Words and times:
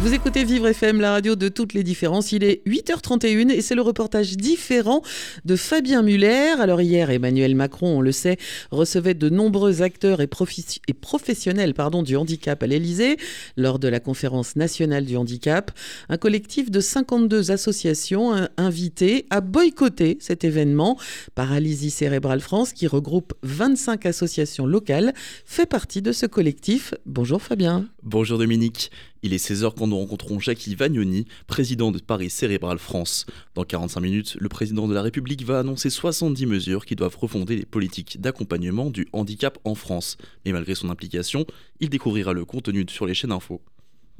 Vous 0.00 0.14
écoutez 0.14 0.44
Vivre 0.44 0.68
FM, 0.68 1.00
la 1.00 1.10
radio 1.10 1.34
de 1.34 1.48
toutes 1.48 1.74
les 1.74 1.82
différences. 1.82 2.30
Il 2.30 2.44
est 2.44 2.62
8h31 2.68 3.50
et 3.50 3.60
c'est 3.60 3.74
le 3.74 3.82
reportage 3.82 4.36
différent 4.36 5.02
de 5.44 5.56
Fabien 5.56 6.02
Muller. 6.02 6.54
Alors 6.60 6.80
hier, 6.80 7.10
Emmanuel 7.10 7.56
Macron, 7.56 7.98
on 7.98 8.00
le 8.00 8.12
sait, 8.12 8.36
recevait 8.70 9.14
de 9.14 9.28
nombreux 9.28 9.82
acteurs 9.82 10.20
et, 10.20 10.28
professionnels 10.28 11.74
pardon, 11.74 12.04
du 12.04 12.14
handicap 12.14 12.62
à 12.62 12.68
l'Elysée 12.68 13.16
lors 13.56 13.80
de 13.80 13.88
la 13.88 13.98
conférence 13.98 14.54
nationale 14.54 15.04
du 15.04 15.16
handicap. 15.16 15.72
Un 16.08 16.16
collectif 16.16 16.70
de 16.70 16.78
52 16.78 17.50
associations 17.50 18.48
invitées 18.56 19.26
à 19.30 19.40
boycotter 19.40 20.16
cet 20.20 20.44
événement. 20.44 20.96
Paralysie 21.34 21.90
cérébrale 21.90 22.40
France, 22.40 22.72
qui 22.72 22.86
regroupe 22.86 23.34
25 23.42 24.06
associations 24.06 24.64
locales, 24.64 25.12
fait 25.44 25.66
partie 25.66 26.02
de 26.02 26.12
ce 26.12 26.26
collectif. 26.26 26.94
Bonjour 27.04 27.42
Fabien. 27.42 27.88
Bonjour 28.04 28.38
Dominique. 28.38 28.92
Il 29.22 29.34
est 29.34 29.44
16h 29.44 29.72
quand 29.76 29.88
nous 29.88 29.98
rencontrons 29.98 30.38
Jackie 30.38 30.76
Vagnoni, 30.76 31.26
président 31.48 31.90
de 31.90 31.98
Paris 31.98 32.30
Cérébral 32.30 32.78
France. 32.78 33.26
Dans 33.56 33.64
45 33.64 34.00
minutes, 34.00 34.36
le 34.38 34.48
président 34.48 34.86
de 34.86 34.94
la 34.94 35.02
République 35.02 35.44
va 35.44 35.58
annoncer 35.58 35.90
70 35.90 36.46
mesures 36.46 36.86
qui 36.86 36.94
doivent 36.94 37.16
refonder 37.18 37.56
les 37.56 37.66
politiques 37.66 38.20
d'accompagnement 38.20 38.90
du 38.90 39.08
handicap 39.12 39.58
en 39.64 39.74
France. 39.74 40.18
Mais 40.44 40.52
malgré 40.52 40.76
son 40.76 40.88
implication, 40.88 41.46
il 41.80 41.88
découvrira 41.88 42.32
le 42.32 42.44
contenu 42.44 42.86
sur 42.88 43.06
les 43.06 43.14
chaînes 43.14 43.32
info. 43.32 43.60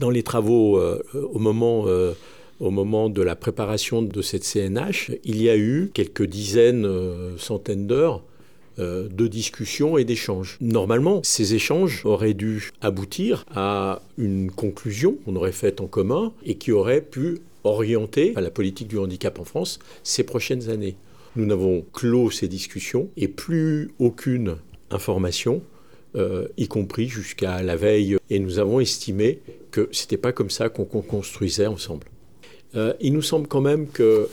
Dans 0.01 0.11
les 0.11 0.23
travaux 0.23 0.79
euh, 0.79 1.01
au 1.15 1.39
moment... 1.39 1.85
Euh, 1.87 2.15
au 2.61 2.71
moment 2.71 3.09
de 3.09 3.23
la 3.23 3.37
préparation 3.37 4.03
de 4.03 4.21
cette 4.21 4.43
CNH, 4.43 5.13
il 5.23 5.41
y 5.41 5.49
a 5.49 5.57
eu 5.57 5.93
quelques 5.95 6.25
dizaines, 6.25 6.85
euh, 6.85 7.39
centaines 7.39 7.87
d'heures 7.87 8.25
euh, 8.79 9.09
de 9.09 9.27
discussions 9.27 9.99
et 9.99 10.05
d'échanges. 10.05 10.57
Normalement, 10.61 11.21
ces 11.25 11.55
échanges 11.55 12.05
auraient 12.05 12.35
dû 12.35 12.71
aboutir 12.81 13.45
à 13.55 14.03
une 14.17 14.51
conclusion 14.51 15.17
qu'on 15.25 15.37
aurait 15.37 15.53
faite 15.53 15.81
en 15.81 15.87
commun 15.87 16.33
et 16.45 16.57
qui 16.57 16.73
aurait 16.73 17.01
pu 17.01 17.39
orienter 17.65 18.35
la 18.37 18.51
politique 18.51 18.89
du 18.89 18.99
handicap 18.99 19.39
en 19.39 19.45
France 19.45 19.79
ces 20.03 20.23
prochaines 20.23 20.71
années. 20.71 20.97
Nous 21.37 21.47
n'avons 21.47 21.85
clos 21.93 22.31
ces 22.31 22.49
discussions 22.49 23.09
et 23.17 23.29
plus 23.29 23.91
aucune 23.99 24.57
information, 24.91 25.63
euh, 26.15 26.49
y 26.57 26.69
compris 26.69 27.09
jusqu'à 27.09 27.63
la 27.63 27.77
veille. 27.77 28.17
Et 28.31 28.39
nous 28.39 28.59
avons 28.59 28.81
estimé 28.81 29.41
que 29.71 29.89
c'était 29.93 30.17
pas 30.17 30.33
comme 30.33 30.51
ça 30.51 30.69
qu'on 30.69 30.85
construisait 30.85 31.67
ensemble. 31.67 32.07
Euh, 32.77 32.93
il 33.01 33.13
nous 33.13 33.23
semble 33.23 33.49
quand 33.49 33.61
même 33.61 33.89
que 33.89 34.29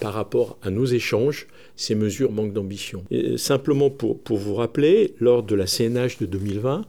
par 0.00 0.14
rapport 0.14 0.58
à 0.62 0.70
nos 0.70 0.86
échanges, 0.86 1.46
ces 1.76 1.94
mesures 1.94 2.32
manquent 2.32 2.52
d'ambition. 2.52 3.04
Simplement 3.36 3.90
pour, 3.90 4.18
pour 4.18 4.38
vous 4.38 4.54
rappeler, 4.54 5.14
lors 5.20 5.42
de 5.42 5.54
la 5.54 5.66
CNH 5.66 6.18
de 6.20 6.26
2020, 6.26 6.86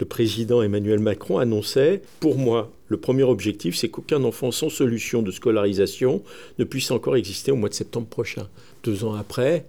le 0.00 0.06
président 0.06 0.60
Emmanuel 0.62 0.98
Macron 0.98 1.38
annonçait, 1.38 2.02
pour 2.18 2.36
moi, 2.36 2.72
le 2.88 2.96
premier 2.96 3.22
objectif, 3.22 3.76
c'est 3.76 3.88
qu'aucun 3.88 4.24
enfant 4.24 4.50
sans 4.50 4.68
solution 4.68 5.22
de 5.22 5.30
scolarisation 5.30 6.22
ne 6.58 6.64
puisse 6.64 6.90
encore 6.90 7.16
exister 7.16 7.52
au 7.52 7.56
mois 7.56 7.68
de 7.68 7.74
septembre 7.74 8.08
prochain. 8.08 8.48
Deux 8.82 9.04
ans 9.04 9.14
après, 9.14 9.64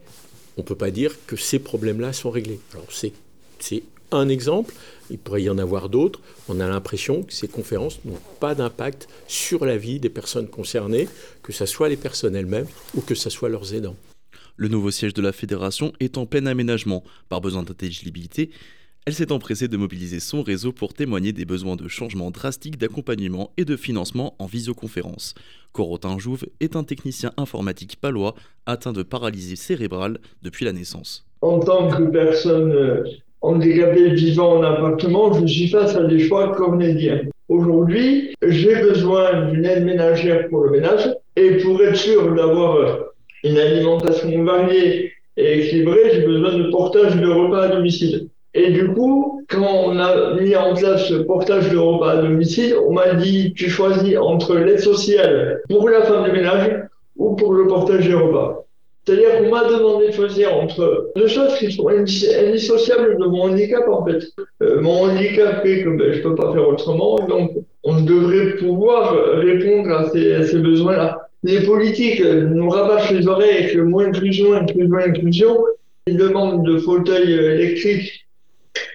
on 0.58 0.62
ne 0.62 0.66
peut 0.66 0.76
pas 0.76 0.92
dire 0.92 1.16
que 1.28 1.36
ces 1.36 1.60
problèmes-là 1.60 2.12
sont 2.14 2.32
réglés. 2.32 2.60
Alors 2.74 2.88
c'est 2.90 3.14
un 4.12 4.30
exemple, 4.30 4.74
il 5.10 5.18
pourrait 5.18 5.44
y 5.44 5.50
en 5.50 5.58
avoir 5.58 5.90
d'autres. 5.90 6.22
On 6.50 6.60
a 6.60 6.68
l'impression 6.68 7.24
que 7.24 7.34
ces 7.34 7.48
conférences 7.48 8.00
n'ont 8.06 8.20
pas 8.40 8.56
d'impact 8.56 9.08
sur 9.28 9.66
la 9.66 9.78
vie 9.78 10.00
des 10.00 10.10
personnes 10.10 10.48
concernées, 10.48 11.08
que 11.44 11.54
ce 11.54 11.66
soit 11.66 11.90
les 11.90 11.98
personnes 11.98 12.36
elles-mêmes 12.36 12.68
ou 12.96 13.02
que 13.02 13.16
ce 13.16 13.30
soit 13.30 13.50
leurs 13.50 13.74
aidants. 13.74 13.96
Le 14.58 14.68
nouveau 14.70 14.92
siège 14.92 15.14
de 15.14 15.22
la 15.22 15.34
fédération 15.34 15.92
est 16.00 16.18
en 16.18 16.26
plein 16.26 16.46
aménagement. 16.46 17.04
Par 17.28 17.42
besoin 17.42 17.64
d'intelligibilité, 17.64 18.52
elle 19.06 19.14
s'est 19.14 19.32
empressée 19.32 19.68
de 19.68 19.78
mobiliser 19.78 20.20
son 20.20 20.42
réseau 20.42 20.72
pour 20.72 20.94
témoigner 20.94 21.32
des 21.32 21.46
besoins 21.46 21.76
de 21.76 21.88
changement 21.88 22.32
drastique 22.32 22.78
d'accompagnement 22.78 23.52
et 23.58 23.66
de 23.66 23.76
financement 23.76 24.36
en 24.40 24.48
visioconférence. 24.48 25.36
Corotin 25.74 26.18
Jouve 26.18 26.48
est 26.60 26.76
un 26.76 26.84
technicien 26.84 27.32
informatique 27.38 27.98
palois 28.02 28.34
atteint 28.66 28.94
de 28.94 29.04
paralysie 29.04 29.58
cérébrale 29.58 30.18
depuis 30.42 30.66
la 30.66 30.74
naissance. 30.74 31.28
En 31.42 31.60
tant 31.60 31.90
que 31.90 32.04
personne 32.04 33.06
handicapée 33.46 34.10
vivant 34.10 34.58
en 34.58 34.64
appartement, 34.64 35.34
je 35.34 35.46
suis 35.46 35.68
face 35.68 35.96
à 35.96 36.04
des 36.04 36.20
choix 36.20 36.56
cornéliens. 36.56 37.22
Aujourd'hui, 37.48 38.34
j'ai 38.42 38.76
besoin 38.78 39.46
d'une 39.52 39.66
aide 39.66 39.86
ménagère 39.86 40.48
pour 40.50 40.62
le 40.66 40.72
ménage 40.72 41.14
et 41.36 41.58
pour 41.58 41.82
être 41.84 41.96
sûr 41.96 42.34
d'avoir 42.34 42.78
euh, 42.78 42.86
une 43.44 43.58
alimentation 43.58 44.44
variée 44.44 45.12
et 45.38 45.60
équilibrée, 45.60 46.12
j'ai 46.14 46.22
besoin 46.26 46.58
de 46.58 46.72
portage 46.72 47.16
de 47.18 47.28
repas 47.28 47.64
à 47.64 47.68
domicile. 47.68 48.30
Et 48.54 48.72
du 48.72 48.88
coup, 48.88 49.44
quand 49.50 49.84
on 49.86 50.00
a 50.00 50.34
mis 50.40 50.56
en 50.56 50.74
place 50.74 51.08
ce 51.08 51.16
portage 51.16 51.70
de 51.70 51.78
repas 51.78 52.12
à 52.12 52.22
domicile, 52.22 52.76
on 52.88 52.94
m'a 52.94 53.14
dit 53.14 53.54
tu 53.54 53.70
choisis 53.70 54.18
entre 54.18 54.56
l'aide 54.56 54.80
sociale 54.80 55.62
pour 55.70 55.90
la 55.90 56.02
femme 56.04 56.26
de 56.26 56.32
ménage 56.32 56.72
ou 57.18 57.36
pour 57.36 57.54
le 57.54 57.68
portage 57.68 58.08
des 58.08 58.14
repas. 58.14 58.65
C'est-à-dire 59.06 59.38
qu'on 59.38 59.50
m'a 59.50 59.66
demandé 59.66 60.08
de 60.08 60.12
choisir 60.12 60.56
entre 60.56 61.12
deux 61.16 61.28
choses 61.28 61.56
qui 61.60 61.72
sont 61.72 61.88
indissociables 61.90 63.18
de 63.20 63.26
mon 63.26 63.44
handicap 63.44 63.88
en 63.88 64.06
fait. 64.06 64.26
Euh, 64.64 64.82
mon 64.82 65.04
handicap 65.04 65.62
fait 65.62 65.84
que 65.84 65.90
ben, 65.90 66.14
je 66.14 66.22
peux 66.22 66.36
pas 66.36 66.52
faire 66.54 66.68
autrement, 66.68 67.20
donc 67.28 67.52
on 67.84 68.02
devrait 68.02 68.56
pouvoir 68.58 69.14
répondre 69.36 69.92
à 69.92 70.10
ces, 70.10 70.58
besoins-là 70.58 71.22
les 71.44 71.62
politiques 71.62 72.24
nous 72.24 72.70
rabâchent 72.70 73.12
les 73.12 73.28
oreilles 73.28 73.72
le 73.76 73.86
mot 73.86 74.00
inclusion, 74.00 74.54
inclusion, 74.54 74.98
inclusion. 74.98 75.66
Ils 76.08 76.18
demandent 76.18 76.66
de 76.66 76.80
fauteuils 76.80 77.34
électriques 77.34 78.26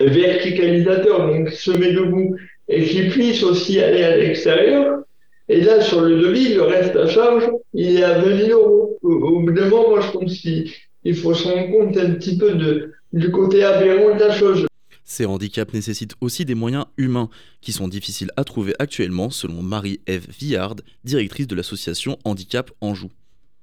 verticalisateurs, 0.01 1.29
donc 1.29 1.51
se 1.51 1.71
met 1.71 1.93
debout, 1.93 2.37
et 2.69 2.85
qui 2.85 3.09
puissent 3.09 3.45
aussi 3.45 3.81
aller 3.81 4.03
à 4.03 4.17
l'extérieur. 4.17 5.03
Et 5.53 5.63
là, 5.63 5.81
sur 5.81 6.03
le 6.03 6.17
devis, 6.17 6.55
le 6.55 6.63
reste 6.63 6.95
à 6.95 7.09
charge, 7.09 7.51
il 7.75 7.97
est 7.97 8.05
à 8.05 8.21
20 8.21 8.47
000 8.47 8.51
euros. 8.51 8.97
Au 9.03 9.41
bout 9.41 9.51
d'un 9.51 9.69
moment, 9.69 9.91
moi, 9.91 10.01
je 10.01 10.13
pense 10.13 10.39
qu'il 10.39 11.17
faut 11.17 11.35
se 11.35 11.49
rendre 11.49 11.73
compte 11.73 11.97
un 11.97 12.13
petit 12.13 12.39
peu 12.39 12.53
de, 12.55 12.93
du 13.13 13.33
côté 13.33 13.65
aberrant 13.65 14.15
de 14.15 14.21
la 14.21 14.31
chose. 14.31 14.67
Ces 15.03 15.27
handicaps 15.27 15.75
nécessitent 15.75 16.15
aussi 16.21 16.45
des 16.45 16.55
moyens 16.55 16.85
humains 16.97 17.31
qui 17.61 17.73
sont 17.73 17.89
difficiles 17.89 18.31
à 18.37 18.45
trouver 18.45 18.75
actuellement, 18.79 19.29
selon 19.29 19.61
Marie-Ève 19.61 20.29
Villard, 20.39 20.77
directrice 21.03 21.49
de 21.49 21.57
l'association 21.57 22.17
Handicap 22.25 22.71
Anjou 22.81 23.09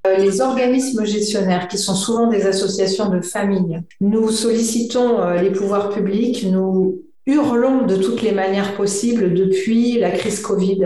euh, 0.06 0.18
les 0.18 0.42
organismes 0.42 1.06
gestionnaires, 1.06 1.70
qui 1.70 1.78
sont 1.78 1.96
souvent 1.96 2.30
des 2.30 2.46
associations 2.46 3.10
de 3.10 3.22
familles, 3.22 3.82
nous 4.00 4.30
sollicitons 4.30 5.20
euh, 5.20 5.42
les 5.42 5.52
pouvoirs 5.52 5.90
publics, 5.90 6.46
nous 6.46 7.02
hurlons 7.28 7.86
de 7.86 7.98
toutes 7.98 8.22
les 8.22 8.32
manières 8.32 8.76
possibles 8.76 9.34
depuis 9.34 10.00
la 10.00 10.12
crise 10.12 10.42
Covid, 10.42 10.80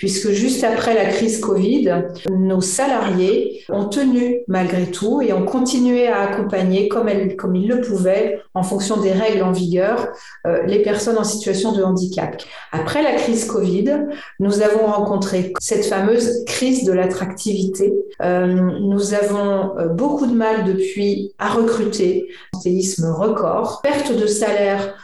puisque 0.00 0.30
juste 0.30 0.64
après 0.64 0.94
la 0.94 1.04
crise 1.10 1.40
Covid, 1.40 2.06
nos 2.30 2.62
salariés 2.62 3.62
ont 3.68 3.84
tenu 3.84 4.38
malgré 4.48 4.86
tout 4.86 5.20
et 5.20 5.34
ont 5.34 5.44
continué 5.44 6.08
à 6.08 6.22
accompagner 6.22 6.88
comme, 6.88 7.10
ils 7.54 7.68
le 7.68 7.82
pouvaient 7.82 8.40
en 8.54 8.62
fonction 8.62 8.96
des 8.96 9.12
règles 9.12 9.42
en 9.42 9.52
vigueur 9.52 10.08
euh, 10.46 10.62
les 10.62 10.80
personnes 10.80 11.18
en 11.18 11.24
situation 11.24 11.72
de 11.72 11.82
handicap. 11.82 12.42
Après 12.72 13.02
la 13.02 13.12
crise 13.12 13.44
Covid, 13.44 14.06
nous 14.38 14.62
avons 14.62 14.86
rencontré 14.86 15.52
cette 15.60 15.84
fameuse 15.84 16.46
crise 16.46 16.84
de 16.84 16.92
l'attractivité. 16.92 17.92
Euh, 18.22 18.46
nous 18.80 19.12
avons 19.12 19.76
euh, 19.76 19.88
beaucoup 19.88 20.26
de 20.26 20.34
mal 20.34 20.64
depuis 20.64 21.34
à 21.38 21.50
recruter, 21.50 22.26
séisme 22.62 23.12
record, 23.12 23.82
perte 23.82 24.18
de 24.18 24.26
salaire 24.26 24.94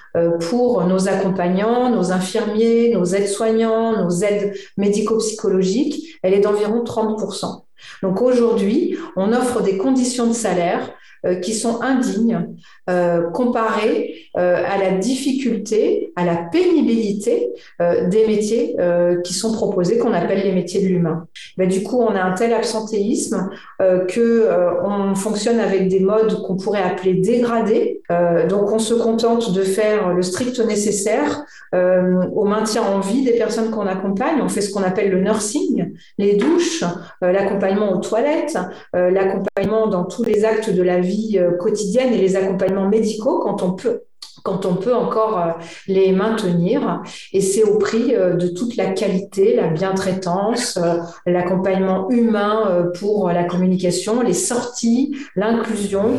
pour 0.49 0.85
nos 0.85 1.09
accompagnants, 1.09 1.91
nos 1.91 2.13
infirmiers, 2.13 2.95
nos 2.95 3.05
aides-soignants, 3.05 4.05
nos 4.05 4.11
aides 4.11 4.55
médico-psychologiques, 4.77 6.19
elle 6.23 6.35
est 6.35 6.41
d'environ 6.41 6.83
30%. 6.85 7.63
Donc 8.03 8.23
aujourd'hui, 8.23 8.99
on 9.17 9.33
offre 9.33 9.63
des 9.63 9.77
conditions 9.77 10.27
de 10.27 10.33
salaire 10.33 10.81
euh, 10.81 10.93
qui 11.35 11.55
sont 11.55 11.83
indignes 11.83 12.47
euh, 12.89 13.31
comparées 13.31 14.15
euh, 14.37 14.63
à 14.65 14.79
la 14.79 14.93
difficulté, 14.93 16.13
à 16.15 16.25
la 16.25 16.37
pénibilité 16.37 17.49
des 17.81 18.27
métiers 18.27 18.77
qui 19.25 19.35
sont 19.35 19.53
proposés, 19.53 19.99
qu'on 19.99 20.13
appelle 20.13 20.43
les 20.45 20.53
métiers 20.53 20.83
de 20.83 20.87
l'humain. 20.87 21.27
Ben, 21.57 21.69
du 21.69 21.83
coup, 21.83 22.01
on 22.01 22.15
a 22.15 22.23
un 22.23 22.33
tel 22.33 22.53
absentéisme 22.53 23.51
que 23.79 24.49
on 24.85 25.15
fonctionne 25.15 25.59
avec 25.59 25.89
des 25.89 26.01
modes 26.01 26.43
qu'on 26.43 26.57
pourrait 26.57 26.83
appeler 26.83 27.15
dégradés. 27.15 28.03
donc, 28.49 28.73
on 28.73 28.79
se 28.79 28.95
contente 28.95 29.53
de 29.53 29.63
faire 29.63 30.15
le 30.15 30.23
strict 30.23 30.59
nécessaire 30.61 31.45
au 31.73 32.45
maintien 32.45 32.83
en 32.83 33.01
vie 33.01 33.23
des 33.23 33.33
personnes 33.33 33.71
qu'on 33.71 33.87
accompagne. 33.87 34.41
On 34.43 34.49
fait 34.49 34.61
ce 34.61 34.73
qu'on 34.73 34.83
appelle 34.83 35.11
le 35.11 35.21
nursing, 35.21 35.93
les 36.19 36.37
douches, 36.37 36.85
l'accompagnement 37.21 37.93
aux 37.93 38.01
toilettes, 38.01 38.59
l'accompagnement 38.93 39.87
dans 39.89 40.05
tous 40.05 40.25
les 40.25 40.45
actes 40.45 40.71
de 40.71 40.83
la 40.83 41.01
vie 41.01 41.16
euh, 41.39 41.53
quotidienne 41.53 42.13
et 42.13 42.19
les 42.19 42.37
accompagnements 42.37 42.89
médicaux 42.89 43.41
quand 43.41 43.63
on 43.63 43.73
peut 43.73 44.03
quand 44.43 44.65
on 44.65 44.77
peut 44.77 44.95
encore 44.95 45.41
euh, 45.41 45.51
les 45.89 46.13
maintenir. 46.13 47.03
Et 47.33 47.41
c'est 47.41 47.65
au 47.65 47.79
prix 47.79 48.15
euh, 48.15 48.35
de 48.35 48.47
toute 48.47 48.77
la 48.77 48.93
qualité, 48.93 49.57
la 49.57 49.67
bientraitance, 49.67 50.79
l'accompagnement 51.27 52.09
humain 52.11 52.89
pour 53.01 53.29
la 53.31 53.43
communication, 53.45 54.23
les 54.23 54.35
sorties, 54.35 55.17
l'inclusion. 55.35 56.13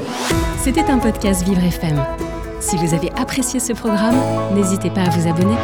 C'était 0.60 0.90
un 0.90 1.00
podcast 1.00 1.48
Vivre 1.48 1.64
FM. 1.64 2.04
Si 2.60 2.76
vous 2.76 2.94
avez 2.94 3.12
apprécié 3.12 3.62
ce 3.62 3.72
programme, 3.72 4.18
n'hésitez 4.54 4.90
pas 4.90 5.02
à 5.02 5.10
vous 5.10 5.30
abonner. 5.30 5.56